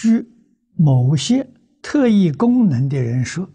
[0.00, 0.26] 据
[0.78, 1.46] 某些
[1.82, 3.46] 特异功能的人说，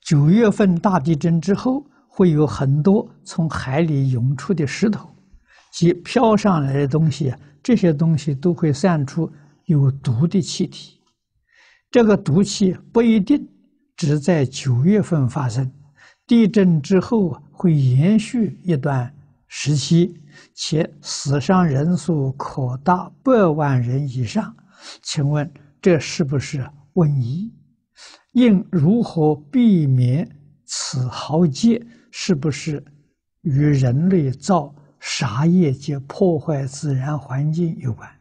[0.00, 5.06] 九月份大地震之后，会有很多从海里涌出的石头
[5.70, 9.30] 及飘上来的东西，这些东西都会散出
[9.66, 10.98] 有毒的气体。
[11.90, 13.46] 这个毒气不一定
[13.94, 15.70] 只在九月份发生，
[16.26, 19.14] 地震之后会延续一段
[19.46, 20.18] 时期，
[20.54, 24.56] 且死伤人数可达百万人以上。
[25.02, 25.48] 请问
[25.82, 27.52] 这是不是瘟疫？
[28.32, 31.84] 应如何避免此浩劫？
[32.12, 32.84] 是不是
[33.40, 38.20] 与人类造杀业及破坏自然环境有关？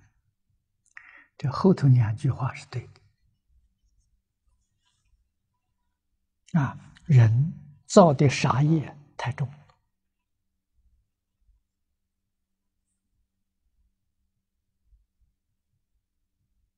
[1.38, 2.90] 这后头两句话是对
[6.54, 6.60] 的。
[6.60, 7.54] 啊，人
[7.86, 9.48] 造的杀业太重。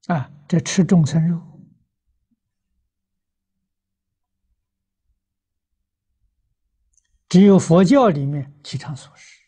[0.08, 1.42] 啊，这吃众生肉，
[7.28, 9.42] 只有佛教里面提倡素食。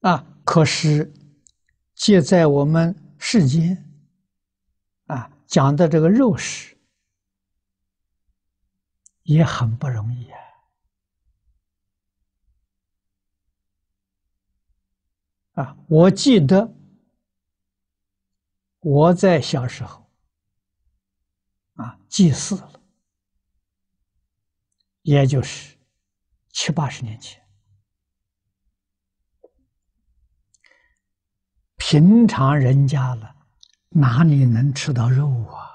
[0.00, 1.12] 啊，可是，
[1.94, 3.88] 借在我们世间，
[5.06, 6.76] 啊，讲的这个肉食，
[9.22, 10.38] 也很不容易啊。
[15.62, 16.75] 啊，我记得。
[18.88, 20.08] 我在小时候，
[21.72, 22.80] 啊，祭祀了，
[25.02, 25.76] 也就是
[26.50, 27.44] 七八十年前。
[31.74, 33.34] 平常人家了，
[33.88, 35.66] 哪里能吃到肉啊？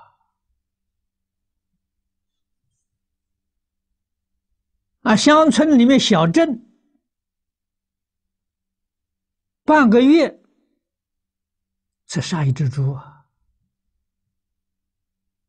[5.01, 6.65] 啊，乡村里面小镇，
[9.65, 10.40] 半个月。
[12.11, 13.25] 才杀一只猪啊！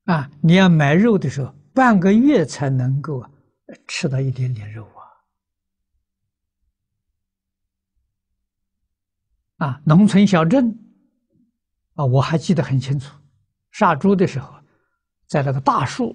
[0.05, 3.29] 啊，你要买肉的时候，半个月才能够
[3.89, 4.87] 吃到一点点肉
[9.57, 9.67] 啊！
[9.67, 10.73] 啊，农村小镇
[11.95, 13.13] 啊，我还记得很清楚，
[13.73, 14.55] 杀猪的时候，
[15.27, 16.15] 在那个大树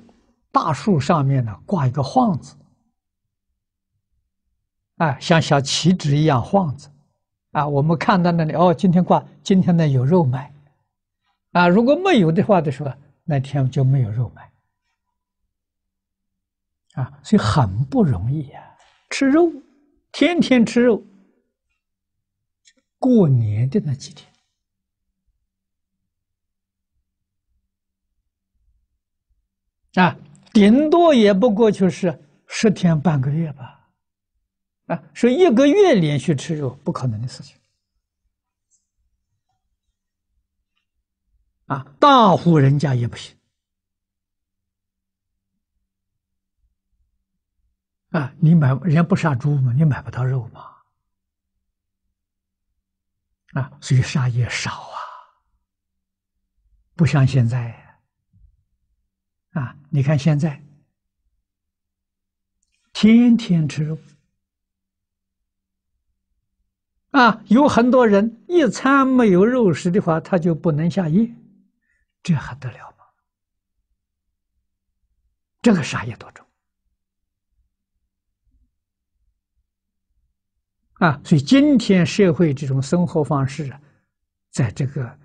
[0.49, 2.55] 大树上面呢挂一个幌子，
[4.95, 6.89] 啊，像小旗帜一样幌子。
[7.57, 10.53] 啊，我们看到那里哦，今天挂，今天呢有肉卖，
[11.53, 14.51] 啊，如果没有的话的时候，那天就没有肉卖，
[16.93, 18.77] 啊，所以很不容易呀，
[19.09, 19.51] 吃肉，
[20.11, 21.03] 天天吃肉，
[22.99, 24.31] 过年的那几天，
[29.95, 30.15] 啊，
[30.53, 33.86] 顶多也不过就是十天半个月吧。
[34.87, 37.57] 啊，说一个月连续吃肉不可能的事情。
[41.65, 43.37] 啊，大户人家也不行。
[48.11, 50.77] 啊，你买人家不杀猪嘛，你买不到肉嘛。
[53.53, 54.97] 啊，所以杀也少啊，
[56.95, 57.99] 不像现在。
[59.49, 60.63] 啊，你看现在，
[62.93, 63.97] 天天吃肉。
[67.17, 71.35] 啊，有很多人一餐没有肉食的话，他就不能下咽，
[72.21, 73.05] 这还得了吗？
[75.63, 76.45] 这个杀业多重
[80.99, 81.19] 啊！
[81.23, 83.81] 所以今天社会这种生活方式啊，
[84.51, 85.19] 在这个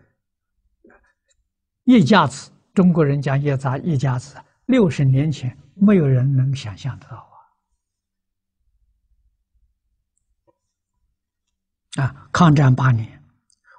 [1.85, 7.32] 一家子，中国人讲一家一家子，六十年前没有人能想象得到。
[11.99, 13.23] 啊，抗战八年，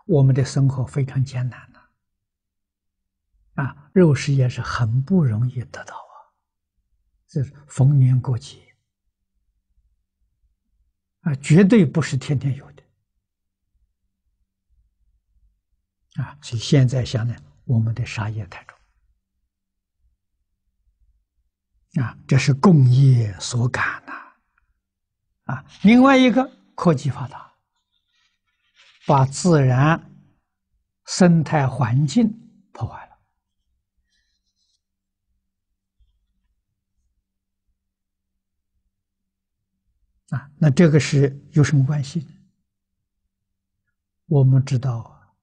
[0.05, 1.79] 我们的生活非常艰难呐。
[3.63, 6.29] 啊，肉食也是很不容易得到啊，
[7.27, 8.75] 这是逢年过节
[11.21, 12.83] 啊，绝对不是天天有的。
[16.21, 18.77] 啊，所以现在想呢，我们的杀业太重。
[22.03, 24.13] 啊，这是共业所感呐。
[25.45, 27.52] 啊，另外一个科技发达。
[29.05, 30.11] 把自然
[31.05, 32.31] 生态环境
[32.71, 33.19] 破坏了
[40.37, 40.49] 啊！
[40.57, 42.27] 那这个是有什么关系呢？
[44.27, 45.35] 我们知道，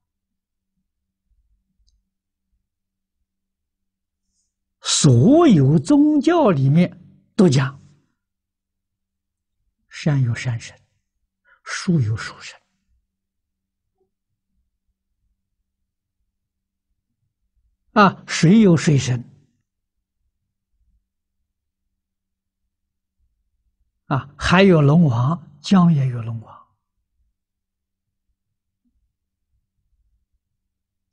[4.81, 6.99] 所有宗教里面
[7.35, 7.79] 都讲，
[9.87, 10.75] 山有山神，
[11.63, 12.59] 树有树神。
[17.93, 19.21] 啊，水有水深，
[24.05, 26.67] 啊，海有龙王，江也有龙王，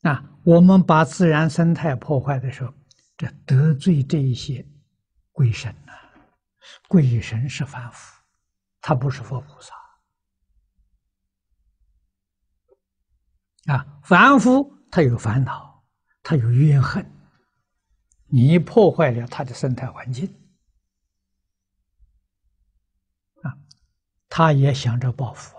[0.03, 2.73] 啊，我们把自然生态破坏的时候，
[3.17, 4.65] 这得罪这一些
[5.33, 5.93] 鬼神呐，
[6.87, 8.23] 鬼神是凡夫，
[8.81, 9.75] 他不是佛菩萨，
[13.73, 15.68] 啊，凡夫他有烦恼。
[16.29, 17.11] 他有怨恨，
[18.27, 20.31] 你破坏了他的生态环境，
[23.41, 23.57] 啊，
[24.29, 25.57] 他也想着报复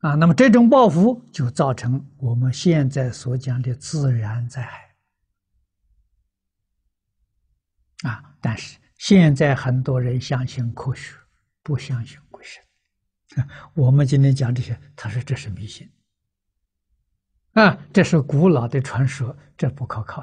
[0.00, 4.96] 啊，啊，那么这种报复就造成我们现在所讲的自然灾害，
[8.08, 11.14] 啊，但是现在很多人相信科学，
[11.62, 12.64] 不相信鬼神，
[13.76, 15.86] 我们今天讲这些，他说这是迷信。
[17.52, 20.22] 啊，这是古老的传说，这不可靠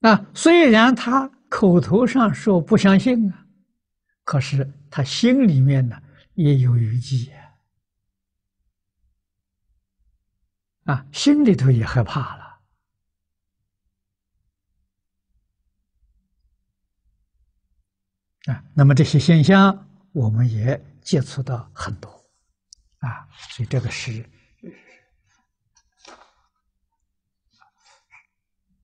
[0.00, 0.10] 的。
[0.10, 3.46] 啊，虽然他口头上说不相信啊，
[4.24, 6.02] 可是他心里面呢
[6.34, 7.32] 也有余悸
[10.84, 12.41] 啊，心里头也害怕了。
[18.46, 22.10] 啊，那么这些现象，我们也接触到很多，
[22.98, 24.28] 啊，所以这个是，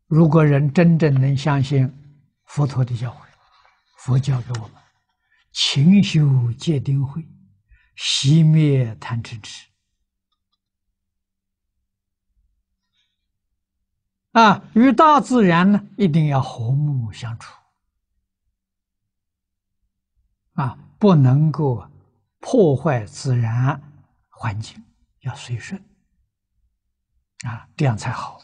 [0.07, 1.93] 如果人真正能相信
[2.45, 3.17] 佛陀的教诲，
[3.99, 4.77] 佛教给我们
[5.51, 7.27] 勤修戒定慧，
[7.97, 9.67] 熄灭贪嗔痴，
[14.31, 17.58] 啊，与大自然呢一定要和睦相处。
[20.59, 21.89] 啊，不能够
[22.41, 23.81] 破坏自然
[24.29, 24.85] 环境，
[25.21, 25.81] 要随顺，
[27.47, 28.41] 啊，这样才好。